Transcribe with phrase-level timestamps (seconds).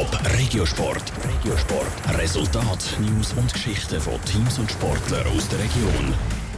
[0.00, 1.12] Top Regiosport.
[1.28, 2.18] Regiosport.
[2.18, 6.14] Resultat, News und Geschichten von Teams und Sportlern aus der Region.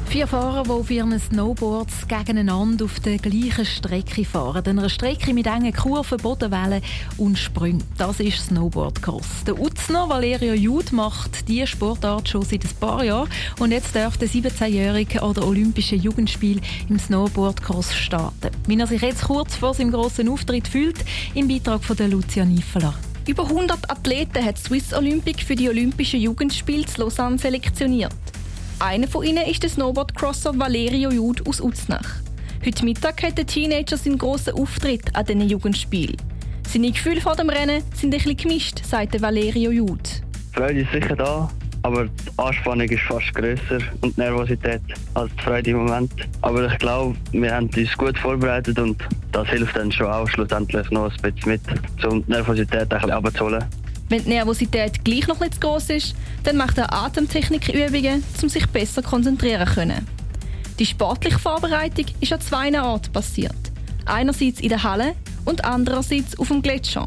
[0.06, 4.62] Vier Fahrer, die auf ihren Snowboards gegeneinander auf der gleichen Strecke fahren.
[4.64, 6.82] Eine Strecke mit engen Kurven, Bodenwellen
[7.16, 7.82] und Sprüngen.
[7.98, 9.42] Das ist Snowboardcross.
[9.44, 13.28] Der Utzner Valerio Jud macht diese Sportart schon seit ein paar Jahren.
[13.58, 18.50] Und jetzt darf der 17-Jährige an den Olympischen Jugendspielen im Snowboardcross starten.
[18.68, 21.04] Wie er sich jetzt kurz vor seinem grossen Auftritt fühlt,
[21.34, 22.94] im Beitrag von der Lucia Niffeler.
[23.26, 28.12] Über 100 Athleten hat Swiss Olympic für die Olympischen Jugendspiele zu Lausanne selektioniert.
[28.80, 32.16] Einer von ihnen ist der Snowboardcrosser Valerio Jud aus Uznach.
[32.66, 36.16] Heute Mittag hat der Teenager seinen grossen Auftritt an diesen Jugendspielen.
[36.68, 40.22] Seine Gefühle vor dem Rennen sind ein bisschen gemischt, sagt Valerio Jud.
[40.50, 41.48] Die Freude ist sicher da,
[41.82, 44.80] aber die Anspannung ist fast grösser und die Nervosität
[45.14, 46.12] als die Freude im Moment.
[46.42, 50.90] Aber ich glaube, wir haben uns gut vorbereitet und das hilft dann schon auch schlussendlich
[50.90, 51.60] noch ein bisschen mit,
[52.04, 53.64] um die Nervosität ein bisschen abzuholen.
[54.08, 59.02] Wenn die Nervosität gleich noch etwas groß ist, dann macht er Atemtechnikübungen, um sich besser
[59.02, 60.06] konzentrieren zu können.
[60.78, 63.54] Die sportliche Vorbereitung ist an zwei Orten passiert.
[64.04, 65.14] Einerseits in der Halle
[65.44, 67.06] und andererseits auf dem Gletscher.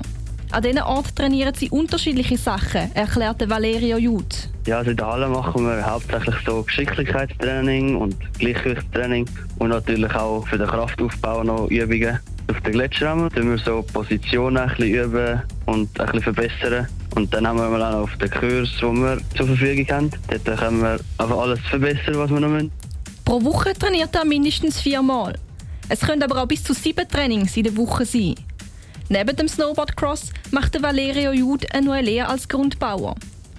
[0.52, 4.45] An diesen Ort trainieren sie unterschiedliche Sachen, erklärte Valerio Jud.
[4.66, 10.48] Ja, also in der Halle machen wir hauptsächlich so Geschicklichkeitstraining und Gleichgewichtstraining und natürlich auch
[10.48, 12.20] für den Kraftaufbau noch Übungen.
[12.50, 16.88] Auf den Gletscherrahmen üben wir so Positionen ein bisschen üben und ein bisschen verbessern.
[17.14, 20.12] Und dann haben wir auch auf den Kurs, den wir zur Verfügung haben.
[20.30, 22.72] Dort können wir einfach alles verbessern, was wir noch müssen.
[23.24, 25.36] Pro Woche trainiert er mindestens viermal.
[25.90, 28.34] Es können aber auch bis zu sieben Trainings in der Woche sein.
[29.10, 33.16] Neben dem Snowboardcross macht Valerio Jud eine neue Lehre als Grundbauer.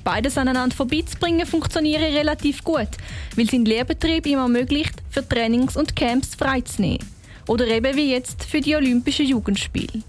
[0.07, 2.87] Beides aneinander vorbeizubringen funktioniert relativ gut,
[3.35, 7.05] weil sein Lehrbetrieb ihm ermöglicht, für Trainings und Camps freizunehmen.
[7.49, 10.05] Oder eben wie jetzt für die Olympischen Jugendspiele.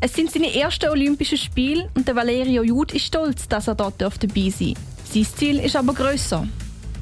[0.00, 4.00] Es sind seine ersten Olympischen Spiele und der Valerio Jud ist stolz, dass er dort
[4.00, 5.12] dabei sein darf.
[5.12, 6.46] Sein Ziel ist aber grösser.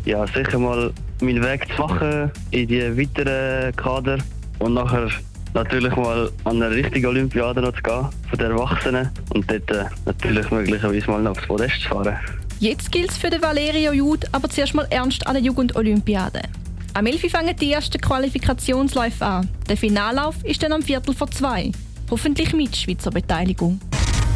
[0.06, 4.16] Ja, sicher mal meinen Weg zu machen in die weiteren Kader
[4.58, 5.10] und nachher
[5.58, 9.84] natürlich mal an eine richtige Olympiade noch zu gehen, von den Erwachsenen und dort äh,
[10.06, 12.16] natürlich möglicherweise mal noch aufs Podest zu fahren.
[12.60, 16.42] Jetzt gilt es für den Valerio Jud aber zuerst mal ernst an der Jugendolympiade.
[16.94, 17.30] Am 11.
[17.30, 19.48] fangen die ersten Qualifikationsläufe an.
[19.68, 21.70] Der Finallauf ist dann am Viertel vor zwei.
[22.10, 23.80] Hoffentlich mit Schweizer Beteiligung.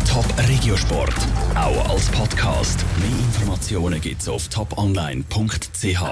[0.09, 1.15] Top Regiosport,
[1.55, 2.85] auch als Podcast.
[2.99, 6.03] Mehr Informationen gibt's auf toponline.ch.